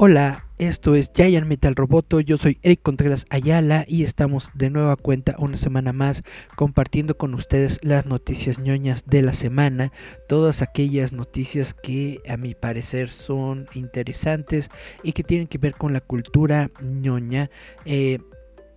[0.00, 4.94] Hola, esto es Giant Metal Roboto, yo soy Eric Contreras Ayala y estamos de nueva
[4.94, 6.22] cuenta una semana más
[6.54, 9.90] compartiendo con ustedes las noticias ñoñas de la semana,
[10.28, 14.70] todas aquellas noticias que a mi parecer son interesantes
[15.02, 17.50] y que tienen que ver con la cultura ñoña.
[17.84, 18.20] Eh,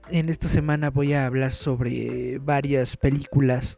[0.09, 3.78] en esta semana voy a hablar sobre varias películas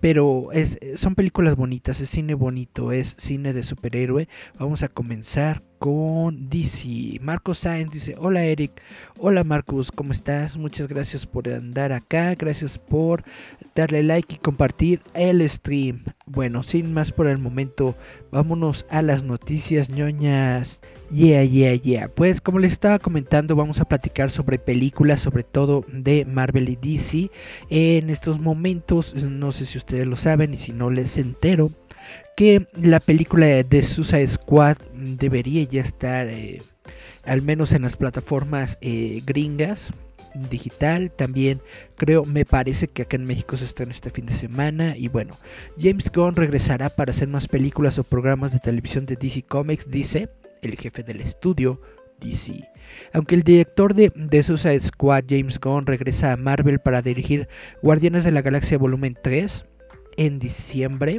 [0.00, 4.28] pero es, son películas bonitas, es cine bonito, es cine de superhéroe.
[4.58, 7.18] Vamos a comenzar con DC.
[7.20, 8.80] Marcos Sáenz dice, hola Eric,
[9.18, 10.56] hola Marcos, ¿cómo estás?
[10.56, 13.24] Muchas gracias por andar acá, gracias por
[13.74, 16.04] darle like y compartir el stream.
[16.26, 17.96] Bueno, sin más por el momento,
[18.32, 20.80] vámonos a las noticias ñoñas.
[21.10, 22.08] Yeah, yeah, yeah.
[22.08, 26.76] Pues como les estaba comentando, vamos a platicar sobre películas, sobre todo de Marvel y
[26.76, 27.30] DC.
[27.70, 31.70] En estos momentos, no sé si ustedes lo saben y si no les entero
[32.36, 36.62] que la película de Suicide Squad debería ya estar eh,
[37.24, 39.92] al menos en las plataformas eh, gringas
[40.50, 41.62] digital también
[41.96, 45.34] creo me parece que acá en México se en este fin de semana y bueno
[45.80, 50.28] James Gunn regresará para hacer más películas o programas de televisión de DC Comics dice
[50.60, 51.80] el jefe del estudio
[52.20, 52.68] DC.
[53.12, 57.46] Aunque el director de, de Suicide Squad, James Gunn, regresa a Marvel para dirigir
[57.82, 59.66] Guardianes de la Galaxia Volumen 3
[60.16, 61.18] en diciembre,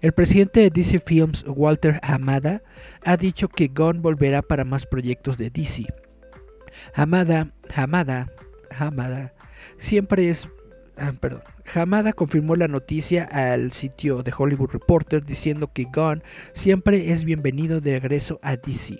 [0.00, 2.62] el presidente de DC Films, Walter Hamada,
[3.04, 5.86] ha dicho que Gunn volverá para más proyectos de DC.
[6.94, 8.32] Hamada, Hamada,
[8.76, 9.34] Hamada,
[9.78, 10.48] siempre es...
[10.96, 11.42] Ah, perdón.
[11.74, 16.22] Hamada confirmó la noticia al sitio de Hollywood Reporter diciendo que Gunn
[16.54, 18.98] siempre es bienvenido de regreso a DC.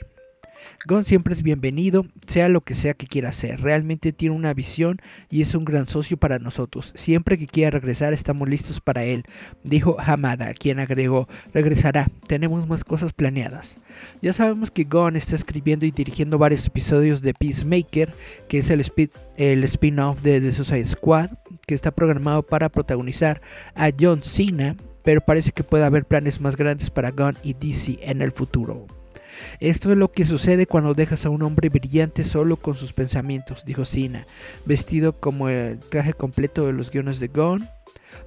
[0.86, 3.60] Gon siempre es bienvenido, sea lo que sea que quiera hacer.
[3.60, 6.92] Realmente tiene una visión y es un gran socio para nosotros.
[6.94, 9.24] Siempre que quiera regresar estamos listos para él,
[9.64, 13.78] dijo Hamada, quien agregó, regresará, tenemos más cosas planeadas.
[14.22, 18.12] Ya sabemos que Gon está escribiendo y dirigiendo varios episodios de Peacemaker,
[18.48, 18.80] que es el,
[19.64, 21.30] spin-off de The Suicide Squad,
[21.66, 23.40] que está programado para protagonizar
[23.74, 27.98] a John Cena, pero parece que puede haber planes más grandes para Gon y DC
[28.02, 28.86] en el futuro.
[29.60, 33.64] Esto es lo que sucede cuando dejas a un hombre brillante solo con sus pensamientos,
[33.64, 34.26] dijo Sina,
[34.64, 37.68] vestido como el traje completo de los guiones de Gone.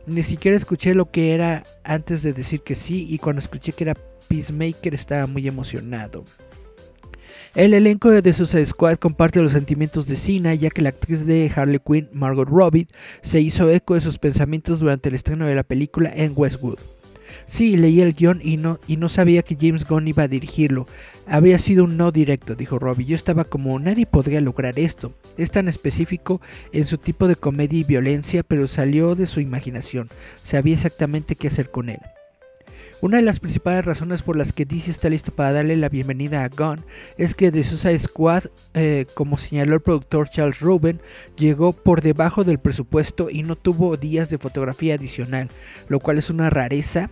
[0.06, 3.86] Ni siquiera escuché lo que era antes de decir que sí y cuando escuché que
[3.86, 6.24] era Peacemaker estaba muy emocionado.
[7.54, 11.52] El elenco de Suicide Squad comparte los sentimientos de Cena, ya que la actriz de
[11.54, 12.88] Harley Quinn, Margot Robbie,
[13.22, 16.80] se hizo eco de sus pensamientos durante el estreno de la película en Westwood.
[17.46, 20.88] Sí, leí el guion y no, y no sabía que James Gunn iba a dirigirlo.
[21.28, 23.06] Había sido un no directo, dijo Robbie.
[23.06, 25.14] Yo estaba como, nadie podría lograr esto.
[25.38, 26.42] Es tan específico
[26.72, 30.10] en su tipo de comedia y violencia, pero salió de su imaginación.
[30.44, 32.00] Sabía exactamente qué hacer con él.
[33.02, 36.44] Una de las principales razones por las que DC está listo para darle la bienvenida
[36.44, 36.86] a Gunn
[37.18, 38.44] es que The Suicide Squad,
[38.76, 41.02] eh, como señaló el productor Charles Rubin,
[41.36, 45.50] llegó por debajo del presupuesto y no tuvo días de fotografía adicional,
[45.88, 47.10] lo cual es una rareza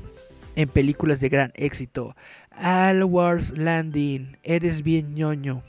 [0.56, 2.16] en películas de gran éxito.
[2.52, 5.64] Al Wars Landing, eres bien ñoño.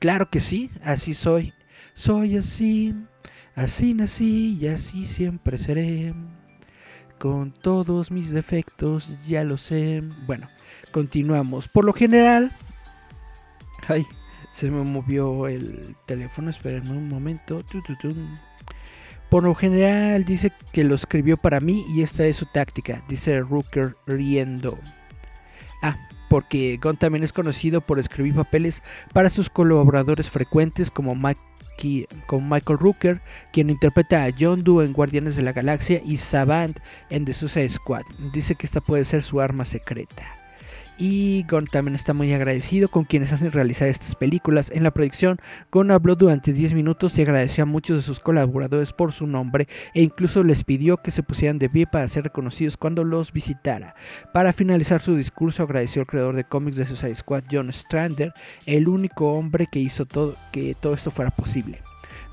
[0.00, 1.54] Claro que sí, así soy.
[1.94, 2.96] Soy así,
[3.54, 6.14] así nací y así siempre seré.
[7.26, 10.00] Con todos mis defectos, ya lo sé.
[10.28, 10.48] Bueno,
[10.92, 11.66] continuamos.
[11.66, 12.52] Por lo general...
[13.88, 14.06] Ay,
[14.52, 16.50] se me movió el teléfono.
[16.50, 17.64] Espérenme un momento.
[19.28, 23.40] Por lo general dice que lo escribió para mí y esta es su táctica, dice
[23.40, 24.78] Rooker riendo.
[25.82, 25.96] Ah,
[26.30, 31.16] porque Gunn también es conocido por escribir papeles para sus colaboradores frecuentes como,
[32.48, 33.20] Michael Rooker,
[33.52, 36.78] quien interpreta a John Doe en Guardianes de la Galaxia y Savant
[37.10, 38.02] en The Suicide Squad.
[38.32, 40.45] Dice que esta puede ser su arma secreta.
[40.98, 44.70] Y Gunn también está muy agradecido con quienes hacen realizar estas películas.
[44.74, 45.38] En la proyección,
[45.70, 49.68] Gunn habló durante 10 minutos y agradeció a muchos de sus colaboradores por su nombre
[49.94, 53.94] e incluso les pidió que se pusieran de pie para ser reconocidos cuando los visitara.
[54.32, 58.32] Para finalizar su discurso, agradeció al creador de cómics de Suicide Squad, John Strander,
[58.64, 61.80] el único hombre que hizo todo, que todo esto fuera posible.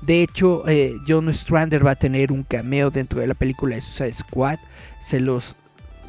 [0.02, 3.80] De hecho, eh, John Strander va a tener un cameo dentro de la película de
[3.80, 4.58] Suicide Squad.
[5.02, 5.56] Se los.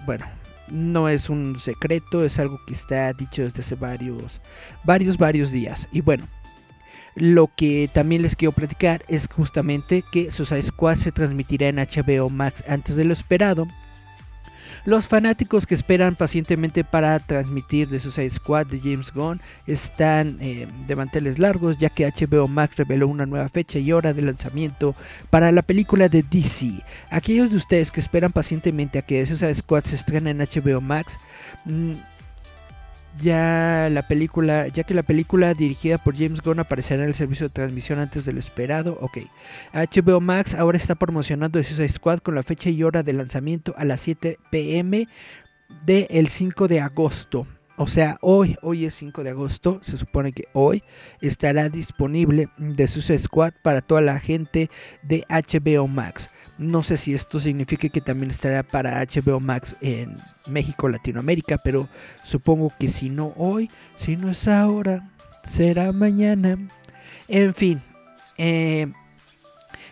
[0.05, 0.25] Bueno,
[0.69, 4.41] no es un secreto, es algo que está dicho desde hace varios,
[4.83, 5.87] varios, varios días.
[5.91, 6.27] Y bueno,
[7.15, 12.29] lo que también les quiero platicar es justamente que Suicide Squad se transmitirá en HBO
[12.29, 13.67] Max antes de lo esperado.
[14.85, 20.67] Los fanáticos que esperan pacientemente para transmitir The Suicide Squad de James Gunn están eh,
[20.85, 24.93] de manteles largos ya que HBO Max reveló una nueva fecha y hora de lanzamiento
[25.31, 26.83] para la película de DC.
[27.09, 30.81] Aquellos de ustedes que esperan pacientemente a que The Suicide Squad se estrene en HBO
[30.81, 31.17] Max,
[31.65, 31.93] mm,
[33.19, 37.47] ya la película, ya que la película dirigida por James Gunn aparecerá en el servicio
[37.47, 38.97] de transmisión antes de lo esperado.
[39.01, 39.19] Ok.
[39.73, 43.85] HBO Max ahora está promocionando Suicide Squad con la fecha y hora de lanzamiento a
[43.85, 45.07] las 7 pm
[45.85, 47.47] del 5 de agosto.
[47.77, 50.81] O sea, hoy, hoy es 5 de agosto, se supone que hoy
[51.19, 54.69] estará disponible The Suicide Squad para toda la gente
[55.03, 56.29] de HBO Max.
[56.57, 60.17] No sé si esto significa que también estará para HBO Max en
[60.47, 61.87] México, Latinoamérica, pero
[62.23, 65.09] supongo que si no hoy, si no es ahora,
[65.43, 66.57] será mañana.
[67.27, 67.81] En fin,
[68.37, 68.87] eh,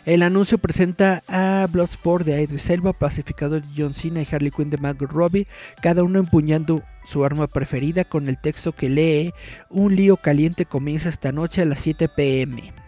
[0.05, 4.69] el anuncio presenta a Bloodsport de Idris Elba, pacificador de John Cena y Harley Quinn
[4.69, 5.47] de Margot Robbie,
[5.81, 9.33] cada uno empuñando su arma preferida con el texto que lee:
[9.69, 12.82] Un lío caliente comienza esta noche a las 7 pm.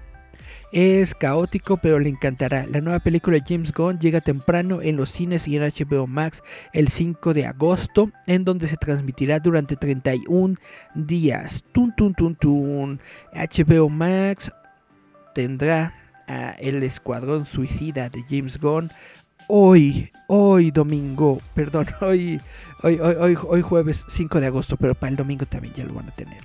[0.75, 2.68] Es caótico, pero le encantará.
[2.68, 6.44] La nueva película de James Gunn llega temprano en los cines y en HBO Max
[6.74, 10.56] el 5 de agosto, en donde se transmitirá durante 31
[10.94, 11.63] días.
[11.72, 13.00] Tun, tun, tun, tun.
[13.33, 14.51] HBO Max
[15.33, 15.94] tendrá
[16.60, 18.92] El Escuadrón Suicida de James Gunn
[19.48, 22.42] hoy, hoy domingo, perdón, hoy,
[22.83, 26.10] hoy, hoy, hoy, jueves 5 de agosto, pero para el domingo también ya lo van
[26.10, 26.36] a tener.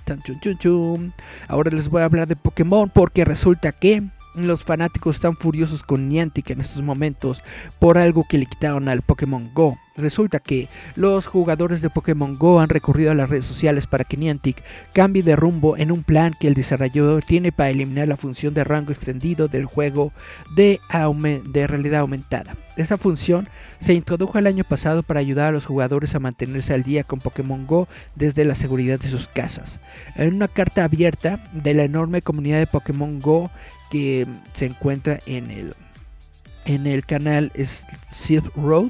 [1.49, 4.03] Ahora les voy a hablar de Pokémon porque resulta que
[4.35, 7.41] los fanáticos están furiosos con Niantic en estos momentos
[7.79, 9.77] por algo que le quitaron al Pokémon Go.
[9.97, 14.15] Resulta que los jugadores de Pokémon Go han recurrido a las redes sociales para que
[14.15, 14.63] Niantic
[14.93, 18.63] cambie de rumbo en un plan que el desarrollador tiene para eliminar la función de
[18.63, 20.13] rango extendido del juego
[20.55, 20.79] de,
[21.67, 22.55] realidad aumentada.
[22.77, 23.49] Esta función
[23.79, 27.19] se introdujo el año pasado para ayudar a los jugadores a mantenerse al día con
[27.19, 29.81] Pokémon Go desde la seguridad de sus casas.
[30.15, 33.51] En una carta abierta de la enorme comunidad de Pokémon Go
[33.91, 35.75] que se encuentra en el,
[36.65, 37.51] en el canal
[38.09, 38.89] Silk Road.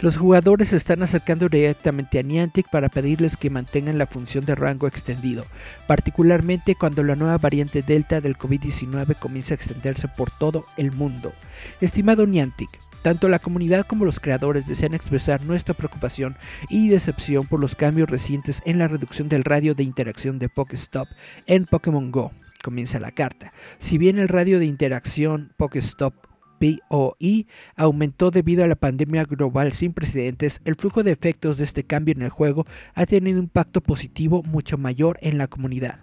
[0.00, 4.54] Los jugadores se están acercando directamente a Niantic para pedirles que mantengan la función de
[4.54, 5.44] rango extendido,
[5.88, 11.32] particularmente cuando la nueva variante Delta del COVID-19 comienza a extenderse por todo el mundo.
[11.80, 12.70] Estimado Niantic,
[13.02, 16.36] tanto la comunidad como los creadores desean expresar nuestra preocupación
[16.68, 21.08] y decepción por los cambios recientes en la reducción del radio de interacción de Pokestop
[21.46, 22.30] en Pokémon Go
[22.62, 23.52] comienza la carta.
[23.78, 26.14] Si bien el radio de interacción Pokestop
[26.58, 27.46] POI
[27.76, 32.14] aumentó debido a la pandemia global sin precedentes, el flujo de efectos de este cambio
[32.14, 36.00] en el juego ha tenido un impacto positivo mucho mayor en la comunidad.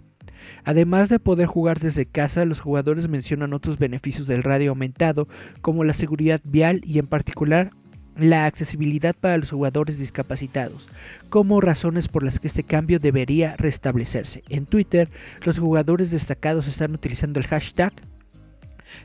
[0.64, 5.26] Además de poder jugar desde casa, los jugadores mencionan otros beneficios del radio aumentado,
[5.60, 7.70] como la seguridad vial y en particular
[8.16, 10.88] la accesibilidad para los jugadores discapacitados,
[11.28, 14.42] como razones por las que este cambio debería restablecerse.
[14.48, 15.08] En Twitter,
[15.44, 17.92] los jugadores destacados están utilizando el hashtag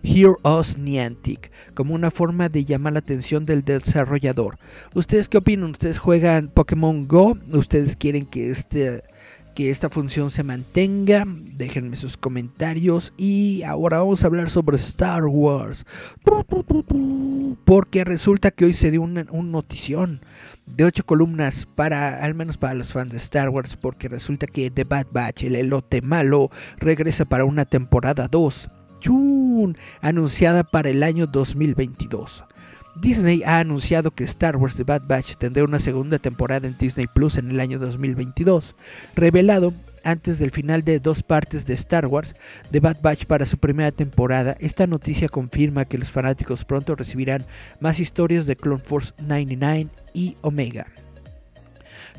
[0.04, 4.58] Hear Us Niantic como una forma de llamar la atención del desarrollador.
[4.94, 5.72] ¿Ustedes qué opinan?
[5.72, 7.38] ¿Ustedes juegan Pokémon Go?
[7.52, 9.04] ¿Ustedes quieren que este
[9.54, 11.26] que esta función se mantenga.
[11.28, 13.14] Déjenme sus comentarios.
[13.18, 15.86] Y ahora vamos a hablar sobre Star Wars.
[17.66, 20.20] Porque resulta que hoy se dio una, notición
[20.66, 23.78] de ocho columnas para, al menos para los fans de Star Wars.
[23.78, 28.70] Porque resulta que The Bad Batch, el elote malo, regresa para una temporada 2.
[30.02, 32.44] Anunciada para el año 2022.
[32.96, 37.08] Disney ha anunciado que Star Wars The Bad Batch tendrá una segunda temporada en Disney
[37.08, 38.76] Plus en el año 2022,
[39.16, 42.36] revelado antes del final de dos partes de Star Wars
[42.72, 44.58] The Bad Batch para su primera temporada.
[44.60, 47.46] Esta noticia confirma que los fanáticos pronto recibirán
[47.80, 50.88] más historias de Clone Force 99 y Omega.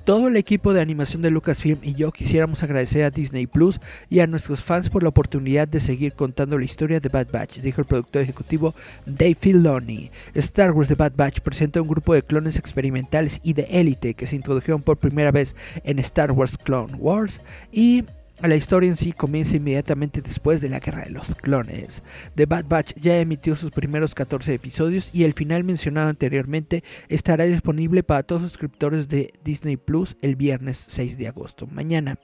[0.04, 3.80] Todo el equipo de animación de Lucasfilm y yo quisiéramos agradecer a Disney Plus
[4.10, 7.60] y a nuestros fans por la oportunidad de seguir contando la historia de Bad Batch,
[7.60, 8.74] dijo el productor ejecutivo
[9.06, 10.10] Dave Filoni.
[10.34, 14.26] Star Wars The Bad Batch presenta un grupo de clones experimentales y de élite que
[14.26, 15.54] se introdujeron por primera vez
[15.84, 17.40] en Star Wars Clone Wars
[17.70, 18.02] y
[18.48, 22.02] la historia en sí comienza inmediatamente después de la Guerra de los Clones.
[22.34, 27.44] The Bad Batch ya emitió sus primeros 14 episodios y el final mencionado anteriormente estará
[27.44, 31.66] disponible para todos los suscriptores de Disney Plus el viernes 6 de agosto.
[31.66, 32.18] Mañana.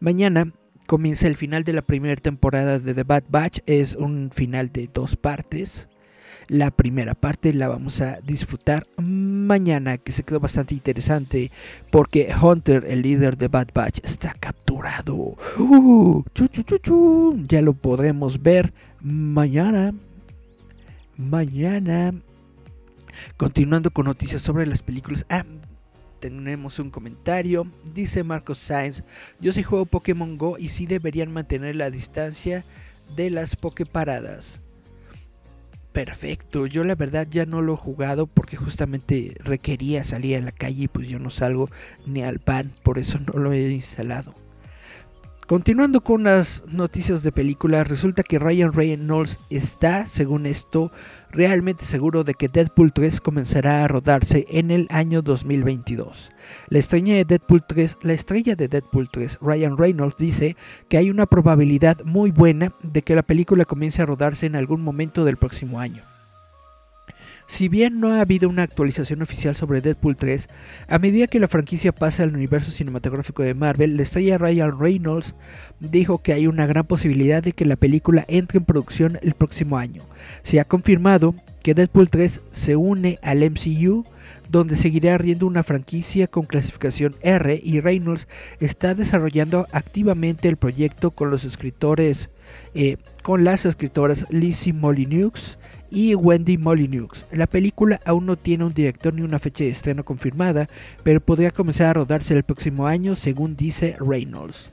[0.00, 0.52] Mañana
[0.86, 3.60] comienza el final de la primera temporada de The Bad Batch.
[3.66, 5.88] Es un final de dos partes.
[6.48, 11.50] La primera parte la vamos a disfrutar mañana, que se quedó bastante interesante,
[11.90, 15.36] porque Hunter, el líder de Bad Batch, está capturado.
[15.58, 16.24] Uh,
[17.46, 19.92] ya lo podremos ver mañana.
[21.18, 22.14] Mañana.
[23.36, 25.26] Continuando con noticias sobre las películas.
[25.28, 25.44] Ah,
[26.18, 27.66] tenemos un comentario.
[27.92, 29.04] Dice Marcos Sainz:
[29.38, 32.64] Yo sí juego Pokémon Go y sí deberían mantener la distancia
[33.16, 34.62] de las Poképaradas
[36.04, 36.66] perfecto.
[36.66, 40.84] Yo la verdad ya no lo he jugado porque justamente requería salir a la calle
[40.84, 41.68] y pues yo no salgo
[42.06, 44.32] ni al pan, por eso no lo he instalado.
[45.48, 50.92] Continuando con las noticias de películas, resulta que Ryan Reynolds está, según esto,
[51.30, 56.32] realmente seguro de que Deadpool 3 comenzará a rodarse en el año 2022.
[56.68, 60.54] La estrella de Deadpool 3, la estrella de Deadpool 3, Ryan Reynolds dice
[60.90, 64.82] que hay una probabilidad muy buena de que la película comience a rodarse en algún
[64.82, 66.02] momento del próximo año.
[67.50, 70.50] Si bien no ha habido una actualización oficial sobre Deadpool 3,
[70.86, 75.34] a medida que la franquicia pasa al universo cinematográfico de Marvel, la estrella Ryan Reynolds
[75.80, 79.78] dijo que hay una gran posibilidad de que la película entre en producción el próximo
[79.78, 80.02] año.
[80.42, 84.04] Se ha confirmado que Deadpool 3 se une al MCU,
[84.50, 88.28] donde seguirá riendo una franquicia con clasificación R y Reynolds
[88.60, 92.28] está desarrollando activamente el proyecto con los escritores,
[92.74, 95.57] eh, con las escritoras Lizzie Molyneux,
[95.90, 97.26] y Wendy Molyneux.
[97.32, 100.68] La película aún no tiene un director ni una fecha de estreno confirmada,
[101.02, 104.72] pero podría comenzar a rodarse el próximo año, según dice Reynolds.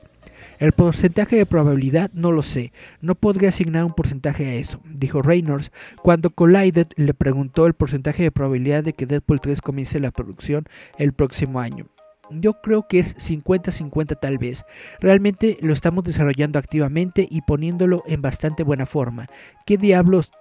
[0.58, 5.20] El porcentaje de probabilidad no lo sé, no podría asignar un porcentaje a eso, dijo
[5.20, 5.70] Reynolds
[6.02, 10.64] cuando Collided le preguntó el porcentaje de probabilidad de que Deadpool 3 comience la producción
[10.98, 11.86] el próximo año.
[12.30, 14.64] Yo creo que es 50-50 tal vez.
[14.98, 19.26] Realmente lo estamos desarrollando activamente y poniéndolo en bastante buena forma.
[19.64, 20.32] ¿Qué diablos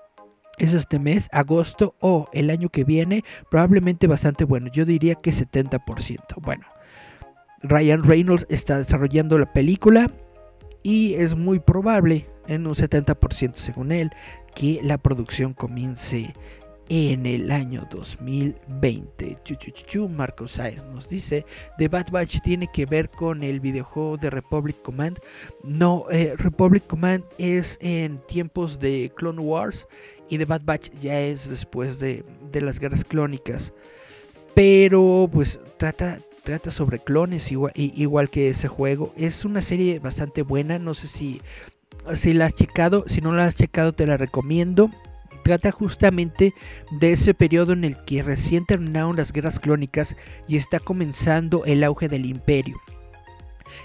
[0.57, 4.69] es este mes, agosto o el año que viene, probablemente bastante bueno.
[4.71, 6.41] Yo diría que 70%.
[6.41, 6.65] Bueno,
[7.62, 10.12] Ryan Reynolds está desarrollando la película
[10.83, 14.12] y es muy probable, en un 70% según él,
[14.53, 16.33] que la producción comience
[16.89, 19.38] en el año 2020.
[19.44, 21.46] Chu, Marcos Saez nos dice,
[21.77, 25.20] The Bad Batch tiene que ver con el videojuego de Republic Command.
[25.63, 29.88] No, eh, Republic Command es en tiempos de Clone Wars
[30.30, 32.24] y The Bad Batch ya es después de,
[32.54, 33.74] las guerras clónicas.
[34.54, 39.13] Pero pues trata, trata sobre clones igual, igual que ese juego.
[39.18, 41.42] Es una serie bastante buena, no sé si,
[42.15, 44.89] si la has checado, si no la has checado te la recomiendo
[45.46, 46.56] trata justamente
[46.90, 50.16] de ese periodo en el que recién terminaron las guerras clónicas
[50.48, 52.75] y está comenzando el auge del imperio.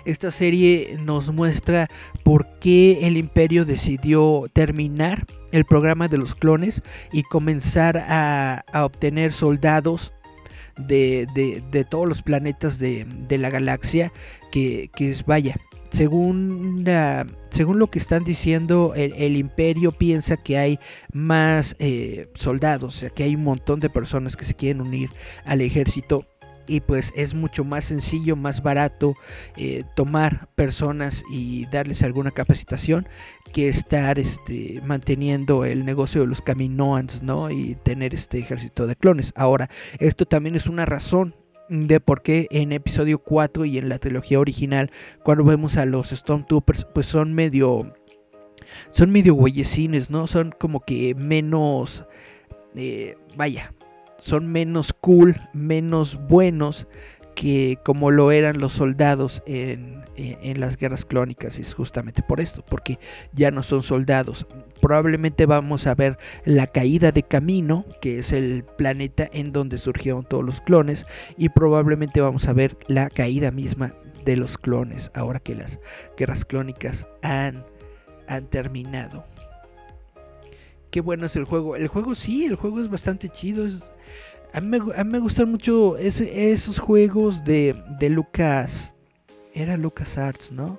[0.07, 1.89] Esta serie nos muestra
[2.25, 6.81] por qué el imperio decidió terminar el programa de los clones
[7.13, 10.15] y comenzar a, obtener soldados
[10.79, 11.27] de,
[11.91, 14.15] todos los planetas de, la galaxia
[14.51, 15.57] que, que es, vaya,
[15.91, 16.85] según,
[17.51, 20.79] según lo que están diciendo, el, imperio piensa que hay
[21.13, 25.11] más eh, soldados, o sea, que hay un montón de personas que se quieren unir
[25.45, 26.27] al ejército.
[26.67, 29.15] Y pues es mucho más sencillo, más barato
[29.57, 33.09] eh, tomar personas y darles alguna capacitación
[33.53, 37.51] que estar este, manteniendo el negocio de los caminoans, ¿no?
[37.51, 39.33] Y tener este ejército de clones.
[39.35, 39.69] Ahora,
[39.99, 41.35] esto también es una razón
[41.71, 44.91] de por qué en episodio 4 y en la trilogía original,
[45.23, 47.95] cuando vemos a los Stormtroopers, pues son medio.
[48.91, 50.27] Son medio güeyecines, ¿no?
[50.27, 52.05] Son como que menos.
[52.75, 53.73] Eh, vaya.
[54.19, 56.87] Son menos cool, menos buenos
[57.35, 60.00] que como lo eran los soldados en,
[60.57, 61.59] las guerras clónicas.
[61.59, 62.99] Es justamente por esto, porque
[63.33, 64.47] ya no son soldados.
[64.81, 70.25] Probablemente vamos a ver la caída de Camino, que es el planeta en donde surgieron
[70.25, 71.07] todos los clones.
[71.37, 75.81] Y probablemente vamos a ver la caída misma de los clones, ahora que las
[76.17, 77.65] guerras clónicas han,
[78.29, 79.25] han terminado.
[80.91, 81.77] Qué bueno es el juego.
[81.77, 83.65] El juego sí, el juego es bastante chido.
[83.65, 83.91] Es,
[84.53, 88.95] a mí, me, a mí me gustan mucho esos juegos de, de Lucas.
[89.55, 90.79] Era Lucas Arts, ¿no?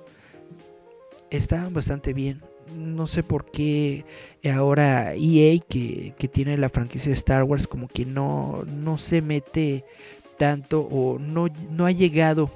[1.30, 2.42] Estaban bastante bien.
[2.76, 4.04] No sé por qué
[4.50, 9.20] ahora EA, que, que tiene la franquicia de Star Wars, como que no, no se
[9.20, 9.84] mete
[10.38, 12.50] tanto o no, no ha llegado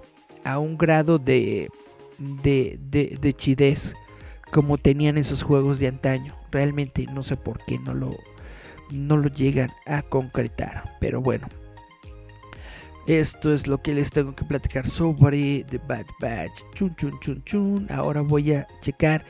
[0.44, 1.70] a un grado de,
[2.18, 3.94] de, de, de chidez
[4.50, 6.34] como tenían esos juegos de antaño.
[6.50, 8.16] Realmente no sé por qué no lo,
[8.90, 10.96] no lo llegan a concretar.
[11.00, 11.48] Pero bueno.
[13.06, 16.62] Esto es lo que les tengo que platicar sobre The Bad Batch.
[16.74, 17.86] Chun, chun, chun, chun.
[17.88, 19.24] Ahora voy a checar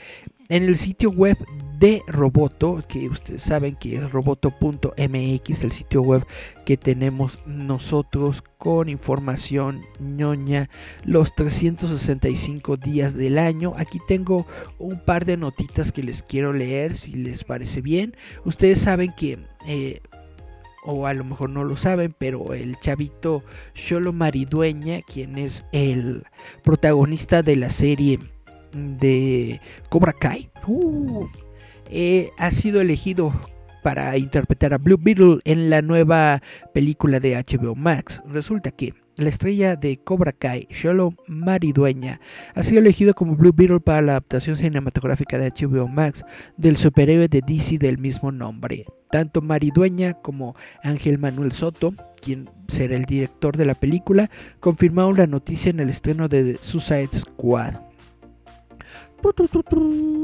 [0.48, 1.36] en el sitio web
[1.78, 6.24] de Roboto, que ustedes saben que es roboto.mx, el sitio web
[6.64, 10.70] que tenemos nosotros con información ñoña
[11.04, 13.74] los 365 días del año.
[13.76, 14.46] Aquí tengo
[14.78, 18.16] un par de notitas que les quiero leer si les parece bien.
[18.44, 19.38] Ustedes saben que...
[19.66, 20.00] eh,
[20.86, 23.42] o a lo mejor no lo saben, pero el chavito
[23.74, 26.24] Sholo Maridueña, quien es el
[26.62, 28.18] protagonista de la serie
[28.72, 31.26] de Cobra Kai, uh,
[31.90, 33.32] eh, ha sido elegido
[33.82, 38.22] para interpretar a Blue Beetle en la nueva película de HBO Max.
[38.26, 42.20] Resulta que la estrella de Cobra Kai, Sholo Maridueña,
[42.54, 46.24] ha sido elegido como Blue Beetle para la adaptación cinematográfica de HBO Max
[46.56, 48.84] del superhéroe de DC del mismo nombre.
[49.10, 54.30] Tanto Maridueña como Ángel Manuel Soto, quien será el director de la película,
[54.60, 57.74] confirmaron la noticia en el estreno de Suicide Squad.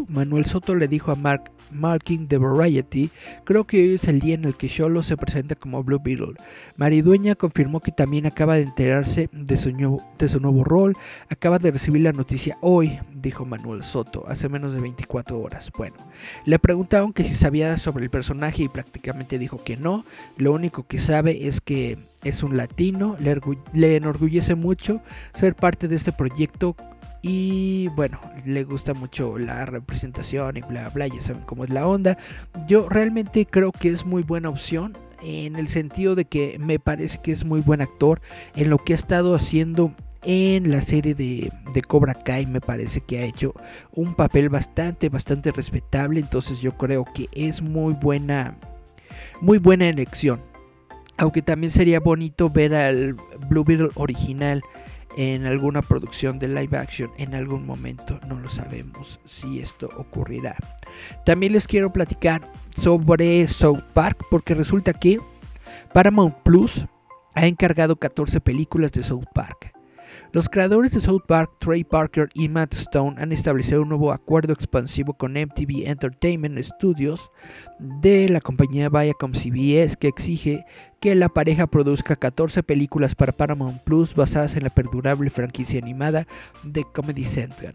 [0.09, 3.11] Manuel Soto le dijo a Mark Marking de Variety,
[3.45, 6.35] creo que hoy es el día en el que Sholo se presenta como Blue Beetle.
[6.77, 10.97] Maridueña confirmó que también acaba de enterarse de su, nuevo, rol,
[11.29, 15.71] acaba de recibir la noticia hoy, dijo Manuel Soto, hace menos de 24 horas.
[15.77, 15.97] Bueno,
[16.45, 20.05] le preguntaron que si sabía sobre el personaje y prácticamente dijo que no,
[20.37, 23.17] lo único que sabe es que es un latino,
[23.73, 25.01] le enorgullece mucho
[25.35, 26.77] ser parte de este proyecto
[27.23, 31.87] y bueno, le gusta mucho la representación y bla bla, ya saben cómo es la
[31.87, 32.19] onda.
[32.67, 37.21] Yo realmente creo que es muy buena opción en el sentido de que me parece
[37.23, 38.21] que es muy buen actor
[38.57, 41.53] en lo que ha estado haciendo en la serie de,
[41.87, 42.47] Cobra Kai.
[42.47, 43.55] Me parece que ha hecho
[43.93, 46.19] un papel bastante bastante respetable.
[46.19, 48.57] Entonces yo creo que es muy buena
[49.41, 50.41] muy buena elección.
[51.19, 53.15] Aunque también sería bonito ver al
[53.49, 53.65] Blue
[53.95, 54.61] original
[55.17, 58.19] en alguna producción de live action en algún momento.
[58.29, 60.57] No lo sabemos si esto ocurrirá.
[61.25, 65.19] También les quiero platicar sobre South Park porque resulta que
[65.93, 66.87] Paramount Plus
[67.35, 69.73] ha encargado 14 películas de South Park.
[70.33, 74.53] Los creadores de South Park, Trey Parker y Matt Stone, han establecido un nuevo acuerdo
[74.53, 77.31] expansivo con MTV Entertainment Studios
[77.79, 80.65] de la compañía Viacom CBS que exige
[81.01, 86.27] que la pareja produzca 14 películas para Paramount Plus basadas en la perdurable franquicia animada
[86.63, 87.73] de Comedy Central.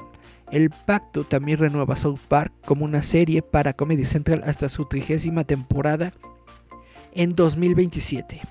[0.51, 5.43] El pacto también renueva South Park como una serie para Comedy Central hasta su trigésima
[5.43, 6.13] temporada
[7.13, 8.41] en 2027.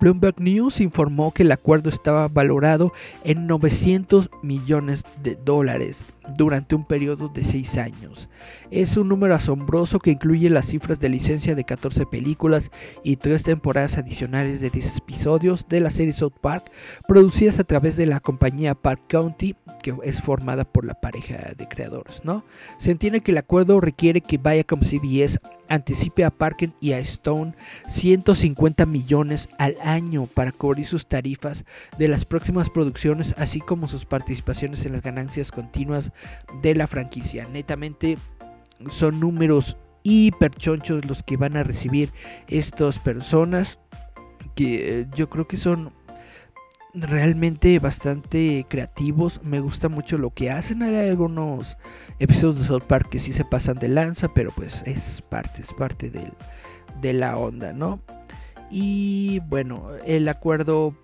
[0.00, 2.92] Bloomberg News informó que el acuerdo estaba valorado
[3.24, 6.06] en 900 millones de dólares
[6.36, 8.28] durante un periodo de 6 años.
[8.70, 12.70] Es un número asombroso que incluye las cifras de licencia de 14 películas
[13.02, 16.70] y 3 temporadas adicionales de 10 episodios de la serie South Park,
[17.08, 21.66] producidas a través de la compañía Park County, que es formada por la pareja de
[21.66, 22.24] creadores.
[22.24, 22.44] ¿no?
[22.78, 27.54] Se entiende que el acuerdo requiere que Viacom CBS anticipe a Parker y a Stone
[27.88, 29.87] 150 millones al año
[30.34, 31.64] para cubrir sus tarifas
[31.98, 36.12] de las próximas producciones, así como sus participaciones en las ganancias continuas
[36.62, 37.48] de la franquicia.
[37.48, 38.18] Netamente
[38.90, 42.12] son números hiperchonchos los que van a recibir
[42.48, 43.78] estas personas
[44.54, 45.92] que yo creo que son
[46.94, 49.40] realmente bastante creativos.
[49.42, 50.82] Me gusta mucho lo que hacen.
[50.82, 51.76] Hay algunos
[52.18, 55.72] episodios de South Park que sí se pasan de lanza, pero pues es parte, es
[55.72, 56.32] parte del,
[57.00, 58.00] de la onda, ¿no?
[58.70, 60.94] Y bueno, el acuerdo,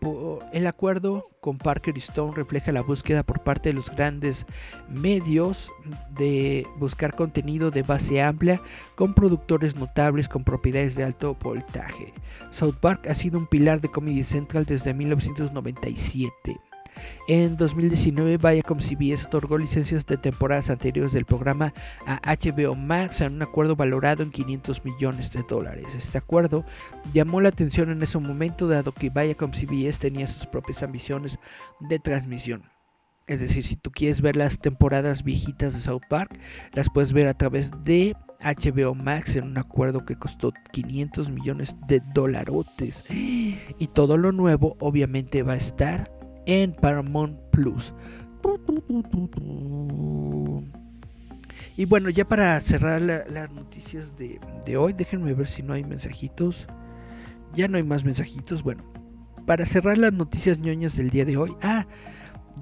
[1.40, 4.46] con Parker y Stone refleja la búsqueda por parte de los grandes
[4.88, 5.70] medios
[6.11, 8.61] de buscar contenido de base amplia
[8.96, 12.12] con productores notables con propiedades de alto voltaje.
[12.50, 16.61] South Park ha sido un pilar de Comedy Central desde 1997.
[17.28, 21.72] En 2019, Viacom CBS otorgó licencias de temporadas anteriores del programa
[22.07, 25.87] a HBO Max en un acuerdo valorado en 500 millones de dólares.
[25.96, 26.64] Este acuerdo
[27.12, 31.38] llamó la atención en ese momento dado que Viacom CBS tenía sus propias ambiciones
[31.80, 32.62] de transmisión.
[33.26, 36.38] Es decir, si tú quieres ver las temporadas viejitas de South Park,
[36.72, 41.74] las puedes ver a través de HBO Max en un acuerdo que costó 500 millones
[41.88, 43.04] de dolarotes.
[43.09, 46.11] Y todo lo nuevo obviamente va a estar
[46.46, 47.94] en Paramount Plus.
[51.76, 55.85] Y bueno, ya para cerrar las noticias de, de hoy, déjenme ver si no hay
[55.85, 56.66] mensajitos.
[57.54, 58.62] Ya no hay más mensajitos.
[58.62, 58.85] Bueno,
[59.46, 61.54] para cerrar las noticias ñoñas del día de hoy.
[61.62, 61.87] Ah,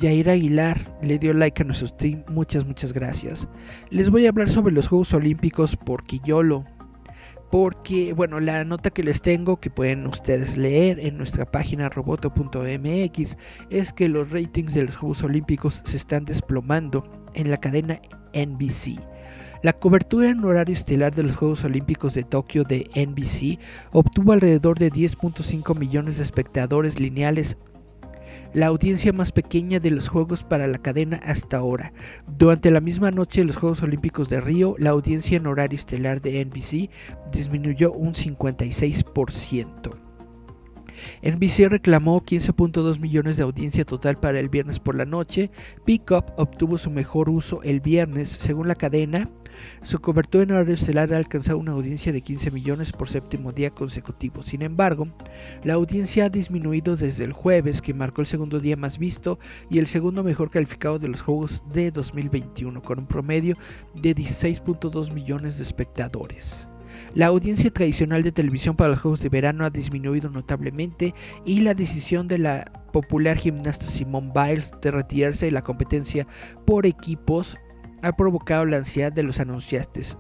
[0.01, 2.25] Jair Aguilar le dio like a nuestro stream.
[2.29, 3.49] Muchas, muchas gracias.
[3.91, 6.65] Les voy a hablar sobre los Juegos Olímpicos porque yo lo.
[7.53, 13.37] Porque, bueno, la nota que les tengo, que pueden ustedes leer en nuestra página roboto.mx,
[13.69, 18.01] es que los ratings de los Juegos Olímpicos se están desplomando en la cadena
[18.33, 18.99] NBC.
[19.63, 23.61] La cobertura en horario estelar de los Juegos Olímpicos de Tokio de NBC
[23.93, 27.59] obtuvo alrededor de 10.5 millones de espectadores lineales
[28.55, 31.93] la audiencia más pequeña de los Juegos para la cadena hasta ahora.
[32.27, 36.21] Durante la misma noche de los Juegos Olímpicos de Río, la audiencia en horario estelar
[36.21, 36.91] de NBC
[37.33, 40.03] disminuyó un 56%.
[41.23, 45.51] NBC reclamó 15.2 millones de audiencia total para el viernes por la noche.
[45.85, 49.31] Pickup obtuvo su mejor uso el viernes, según la cadena.
[49.83, 53.71] Su cobertura en horario estelar ha alcanzado una audiencia de 15 millones por séptimo día
[53.71, 54.43] consecutivo.
[54.43, 55.09] Sin embargo,
[55.65, 59.39] la audiencia ha disminuido desde el jueves, que marcó el segundo día más visto
[59.71, 63.57] y el segundo mejor calificado de los Juegos de 2021, con un promedio
[63.95, 66.69] de 16.2 millones de espectadores.
[67.15, 71.75] La audiencia tradicional de televisión para los Juegos de Verano ha disminuido notablemente y la
[71.75, 76.27] decisión de la popular gimnasta Simone Biles de retirarse de la competencia
[76.67, 77.57] por equipos
[78.03, 80.19] ha provocado la ansiedad de los anunciantes.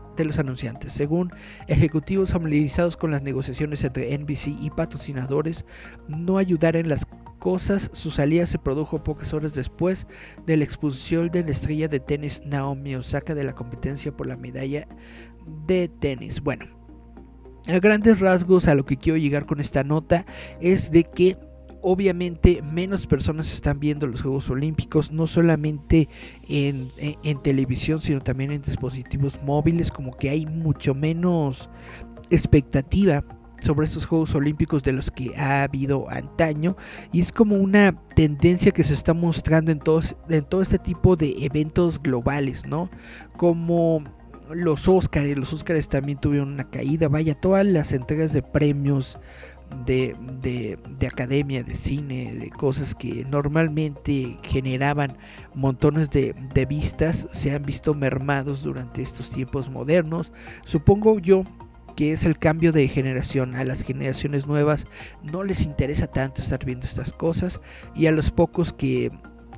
[0.92, 1.32] Según
[1.66, 5.64] ejecutivos familiarizados con las negociaciones entre NBC y patrocinadores,
[6.08, 7.06] no ayudar en las
[7.38, 10.06] cosas, su salida se produjo pocas horas después
[10.46, 14.36] de la expulsión de la estrella de tenis Naomi Osaka de la competencia por la
[14.36, 14.86] medalla
[15.66, 16.40] de tenis.
[16.40, 16.66] Bueno,
[17.66, 20.24] a grandes rasgos a lo que quiero llegar con esta nota
[20.60, 21.36] es de que
[21.82, 26.08] obviamente menos personas están viendo los Juegos Olímpicos, no solamente
[26.48, 26.90] en,
[27.42, 31.68] televisión, sino también en dispositivos móviles, como que hay mucho menos
[32.30, 33.24] expectativa
[33.60, 36.76] sobre estos Juegos Olímpicos de los que ha habido antaño
[37.12, 39.80] y es como una tendencia que se está mostrando en,
[40.28, 42.90] en todo este tipo de eventos globales, ¿no?
[43.36, 44.02] Como
[44.50, 49.18] los Oscars, los Oscars también tuvieron una caída, vaya, todas las entregas de premios
[49.86, 55.16] de, de, academia, de cine, de cosas que normalmente generaban
[55.54, 60.32] montones de, de vistas, se han visto mermados durante estos tiempos modernos.
[60.64, 61.44] Supongo yo
[61.96, 63.54] que es el cambio de generación.
[63.54, 64.86] A las generaciones nuevas
[65.22, 67.60] no les interesa tanto estar viendo estas cosas
[67.94, 69.10] y a los pocos que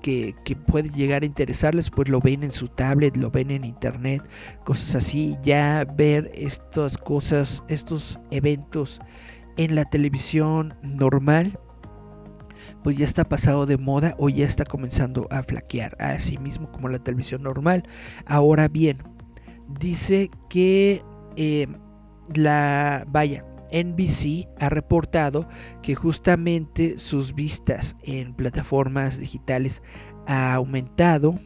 [0.05, 4.23] que, puede llegar a interesarles, pues lo ven en su tablet, lo ven en internet,
[4.63, 5.37] cosas así.
[5.43, 9.01] Ya ver estas cosas, estos eventos
[9.57, 11.59] en la televisión normal,
[12.83, 16.89] pues ya está pasado de moda o ya está comenzando a flaquear, así mismo como
[16.89, 17.85] la televisión normal.
[18.27, 18.99] Ahora bien,
[19.81, 21.03] dice que
[21.37, 21.67] eh,
[22.35, 25.49] la, vaya, NBC ha reportado
[25.83, 29.83] que justamente sus vistas en plataformas digitales
[30.27, 31.39] ha aumentado.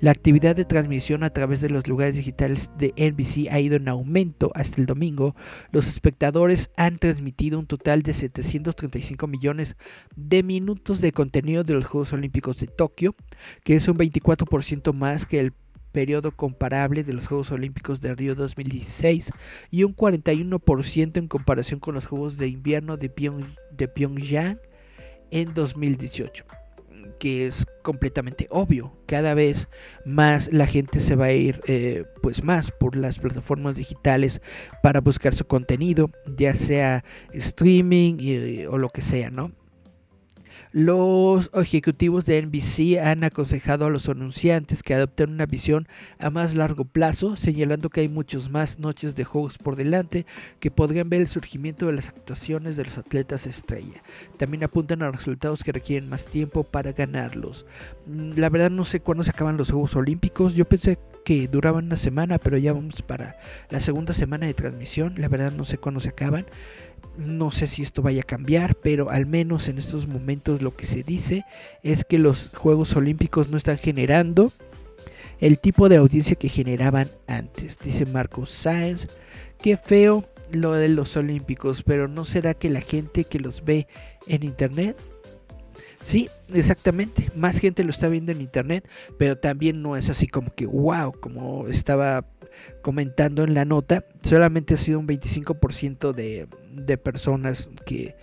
[0.00, 3.88] La actividad de transmisión a través de los lugares digitales de NBC ha ido en
[3.88, 5.34] aumento hasta el domingo.
[5.72, 9.76] Los espectadores han transmitido un total de 735 millones
[10.16, 13.14] de minutos de contenido de los Juegos Olímpicos de Tokio,
[13.62, 15.52] que es un 24% más que el
[15.92, 19.30] periodo comparable de los Juegos Olímpicos de Río 2016
[19.70, 23.08] y un 41% en comparación con los Juegos de Invierno de,
[23.88, 24.58] Pyongyang
[25.30, 26.44] en 2018
[27.18, 28.96] que es completamente obvio.
[29.06, 29.68] Cada vez
[30.04, 34.40] más la gente se va a ir, eh, pues más por las plataformas digitales
[34.82, 39.52] para buscar su contenido, ya sea streaming eh, o lo que sea, ¿no?
[40.76, 45.86] Los ejecutivos de NBC han aconsejado a los anunciantes que adopten una visión
[46.18, 50.26] a más largo plazo, señalando que hay muchas más noches de juegos por delante
[50.58, 54.02] que podrían ver el surgimiento de las actuaciones de los atletas estrella.
[54.36, 57.66] También apuntan a resultados que requieren más tiempo para ganarlos.
[58.06, 60.54] Mm, la verdad no sé cuándo se acaban los Juegos Olímpicos.
[60.54, 63.36] Yo pensé que duraban una semana, pero ya vamos para
[63.70, 65.14] la segunda semana de transmisión.
[65.18, 66.46] La verdad no sé cuándo se acaban.
[67.16, 70.86] No sé si esto vaya a cambiar, pero al menos en estos momentos lo que
[70.86, 71.44] se dice
[71.82, 74.52] es que los Juegos Olímpicos no están generando
[75.40, 77.78] el tipo de audiencia que generaban antes.
[77.78, 79.08] Dice Marcos Sáenz,
[79.60, 83.86] qué feo lo de los Olímpicos, pero ¿no será que la gente que los ve
[84.26, 84.96] en internet?
[86.02, 87.30] Sí, exactamente.
[87.34, 88.86] Más gente lo está viendo en internet,
[89.18, 92.26] pero también no es así como que wow, como estaba
[92.82, 98.16] comentando en la nota, solamente ha sido un 25% de, de personas que,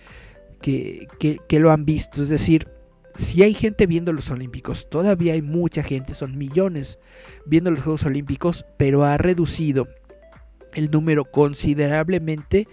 [0.60, 2.22] que, que, lo han visto.
[2.22, 2.68] Es decir,
[3.14, 6.98] si hay gente viendo los Olímpicos, todavía hay mucha gente, son millones
[7.46, 9.88] viendo los Juegos Olímpicos, pero ha reducido
[10.74, 12.66] el número considerablemente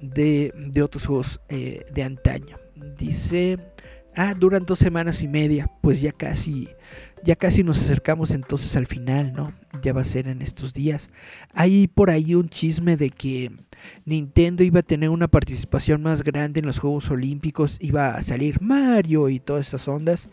[0.00, 2.58] de, de otros juegos eh, de antaño.
[2.98, 3.58] Dice,
[4.16, 6.68] ah, duran dos semanas y media, pues ya casi,
[7.24, 9.52] ya casi nos acercamos entonces al final, ¿no?
[9.82, 11.10] Ya va a ser en estos días.
[11.54, 13.50] Hay por ahí un chisme de que
[14.04, 18.60] Nintendo iba a tener una participación más grande en los Juegos Olímpicos, iba a salir
[18.60, 20.28] Mario y todas esas ondas,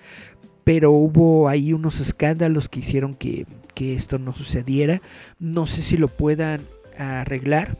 [0.66, 5.02] pero hubo ahí unos escándalos que hicieron que, que esto no sucediera.
[5.40, 6.62] No sé si lo puedan
[6.98, 7.78] arreglar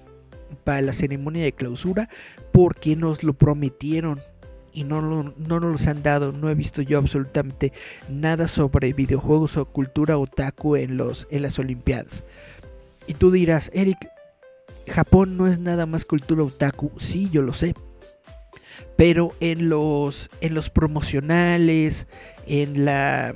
[0.64, 2.10] para la ceremonia de clausura
[2.52, 4.20] porque nos lo prometieron
[4.74, 6.32] y no, no nos los han dado.
[6.32, 7.74] No he visto yo absolutamente
[8.10, 12.24] nada sobre videojuegos o cultura otaku en, los, en las Olimpiadas.
[13.08, 14.10] Y tú dirás, Eric,
[14.88, 16.92] Japón no es nada más cultura otaku.
[16.98, 17.76] Sí, yo lo sé.
[18.96, 22.08] Pero en los, en los promocionales,
[22.46, 23.34] en la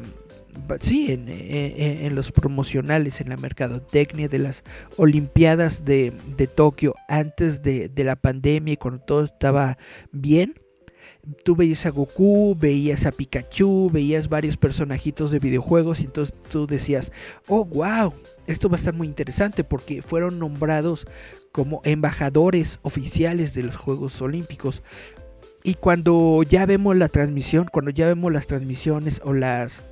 [0.79, 4.63] sí, en, los promocionales, en la mercadotecnia de las
[4.97, 6.13] Olimpiadas de,
[6.55, 9.77] Tokio antes de, la pandemia y cuando todo estaba
[10.11, 10.55] bien.
[11.43, 16.67] Tú veías a Goku, veías a Pikachu, veías varios personajitos de videojuegos y entonces tú
[16.67, 17.11] decías,
[17.47, 18.13] oh, wow,
[18.47, 21.07] esto va a estar muy interesante porque fueron nombrados
[21.51, 24.83] como embajadores oficiales de los Juegos Olímpicos.
[25.63, 29.83] Y cuando ya vemos la transmisión, cuando ya vemos las transmisiones o las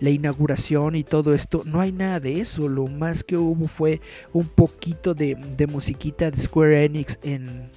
[0.00, 2.68] la inauguración y todo esto, no hay nada de eso.
[2.68, 4.00] Lo más que hubo fue
[4.32, 5.36] un poquito de,
[5.70, 7.70] musiquita de Square Enix en,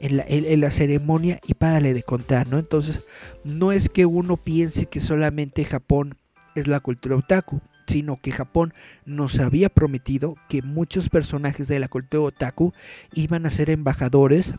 [0.00, 2.58] en, la, ceremonia y párale de contar, ¿no?
[2.58, 3.00] Entonces,
[3.44, 6.16] no es que uno piense que solamente Japón
[6.54, 8.74] es la cultura otaku, sino que Japón
[9.06, 12.72] nos había prometido que muchos personajes de la cultura otaku
[13.14, 14.54] iban a ser embajadores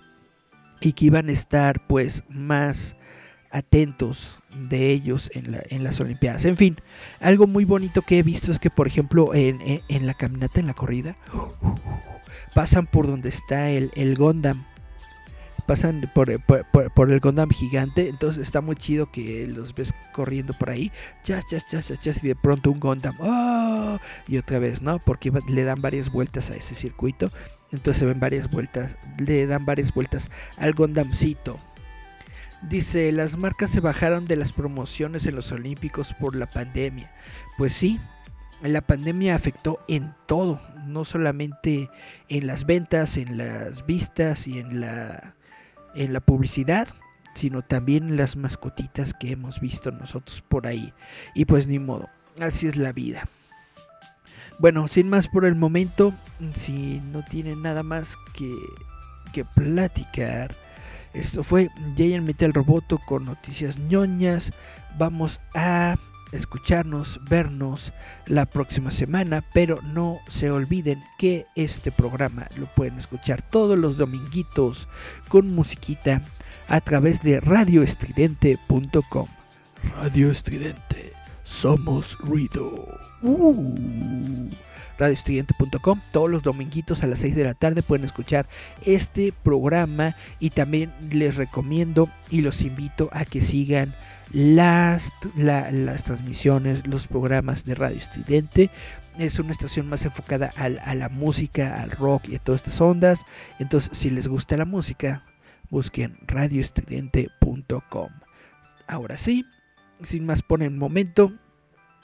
[0.82, 2.95] y que iban a estar pues más
[3.52, 6.45] atentos de ellos en, la, en, las Olimpiadas.
[6.45, 6.78] En fin,
[7.19, 10.67] algo muy bonito que he visto es que, por ejemplo, en, en, la caminata, en
[10.67, 11.17] la corrida,
[12.54, 14.65] pasan por donde está el, el Gondam.
[15.69, 16.32] Pasan por,
[16.95, 18.10] por, el Gondam gigante.
[18.10, 20.91] Entonces está muy chido que los ves corriendo por ahí.
[21.23, 23.15] Chas, chas, chas, chas, y de pronto un Gondam.
[23.19, 23.99] ¡Oh!
[24.27, 24.97] Y otra vez, ¿no?
[24.97, 27.32] Porque le dan varias vueltas a ese circuito.
[27.71, 28.97] Entonces se ven varias vueltas.
[29.19, 31.60] Le dan varias vueltas al Gondamcito
[32.62, 37.12] Dice, las marcas se bajaron de las promociones en los Olímpicos por la pandemia.
[37.60, 37.99] Pues sí,
[38.62, 41.89] la pandemia afectó en todo, no solamente
[42.27, 45.36] en las ventas, en las vistas y en la,
[45.95, 46.88] en la publicidad,
[47.34, 50.93] sino también en las mascotitas que hemos visto nosotros por ahí.
[51.36, 53.28] Y pues ni modo, así es la vida.
[54.60, 56.13] Bueno, sin más por el momento,
[56.54, 58.54] si no tienen nada más que,
[59.32, 60.54] que platicar,
[61.13, 64.52] esto fue Giant Metal Roboto con noticias ñoñas.
[64.97, 65.95] Vamos a
[66.31, 67.93] escucharnos, vernos
[68.25, 73.97] la próxima semana, pero no se olviden que este programa lo pueden escuchar todos los
[73.97, 74.87] dominguitos
[75.27, 76.21] con musiquita
[76.67, 79.27] a través de radioestridente.com.
[79.95, 81.13] Radio Estridente,
[81.43, 82.87] somos ruido.
[83.21, 84.49] Uh
[84.99, 86.01] radioestudiante.com.
[86.12, 88.47] Todos los dominguitos a las 6 de la tarde pueden escuchar
[88.85, 93.95] este programa y también les recomiendo y los invito a que sigan
[94.31, 98.69] las, las transmisiones, los programas de Radio Estudiante.
[99.17, 103.21] Es una estación más enfocada a, la música, al rock y a todas estas ondas.
[103.57, 105.23] Entonces, si les gusta la música,
[105.69, 108.09] busquen radioestudiante.com.
[108.88, 109.45] Ahora sí,
[110.01, 111.33] sin más por el momento,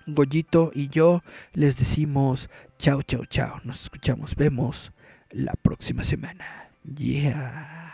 [0.08, 1.22] Goyito y yo
[1.54, 3.62] les decimos chao, chao, chao.
[3.64, 4.92] Nos escuchamos, vemos
[5.32, 6.70] la próxima semana.
[6.84, 7.94] Yeah.